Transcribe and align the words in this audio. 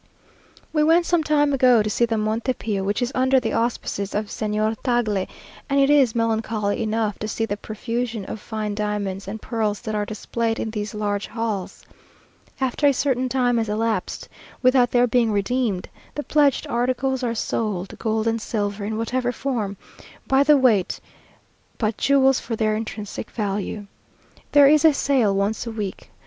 We 0.73 0.83
went 0.83 1.05
some 1.05 1.23
time 1.23 1.53
ago 1.53 1.83
to 1.83 1.87
see 1.91 2.05
the 2.05 2.17
Monte 2.17 2.53
Pio, 2.53 2.81
which 2.83 3.03
is 3.03 3.11
under 3.13 3.39
the 3.39 3.53
auspices 3.53 4.15
of 4.15 4.29
Señor 4.29 4.75
Tagle; 4.81 5.27
and 5.69 5.79
it 5.79 5.91
is 5.91 6.15
melancholy 6.15 6.81
enough 6.81 7.19
to 7.19 7.27
see 7.27 7.45
the 7.45 7.55
profusion 7.55 8.25
of 8.25 8.39
fine 8.39 8.73
diamonds 8.73 9.27
and 9.27 9.39
pearls 9.43 9.79
that 9.81 9.93
are 9.93 10.07
displayed 10.07 10.59
in 10.59 10.71
these 10.71 10.95
large 10.95 11.27
halls. 11.27 11.85
After 12.59 12.87
a 12.87 12.93
certain 12.93 13.29
time 13.29 13.59
has 13.59 13.69
elapsed 13.69 14.27
without 14.63 14.89
their 14.89 15.05
being 15.05 15.31
redeemed, 15.31 15.87
the 16.15 16.23
pledged 16.23 16.65
articles 16.65 17.21
are 17.21 17.35
sold; 17.35 17.93
gold 17.99 18.25
and 18.25 18.41
silver, 18.41 18.83
in 18.83 18.97
whatever 18.97 19.31
form, 19.31 19.77
by 20.25 20.41
the 20.41 20.57
weight, 20.57 20.99
but 21.77 21.95
jewels 21.97 22.39
for 22.39 22.55
their 22.55 22.75
intrinsic 22.75 23.29
value. 23.29 23.85
There 24.53 24.67
is 24.67 24.83
a 24.83 24.95
sale 24.95 25.35
once 25.35 25.67
a 25.67 25.71
week. 25.71 26.09